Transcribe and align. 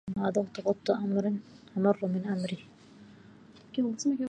ما 0.17 0.27
ذقت 0.35 0.55
قط 0.65 0.87
أمر 1.85 2.03
من 2.13 2.23
أمري 2.35 2.59